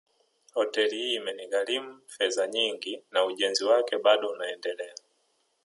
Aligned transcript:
Hoteli 0.53 0.95
hii 0.97 1.13
imenigharimu 1.15 2.01
fedha 2.07 2.47
nyingi 2.47 3.03
na 3.11 3.25
ujenzi 3.25 3.63
wake 3.65 3.97
bado 3.97 4.29
unaendelea 4.29 4.95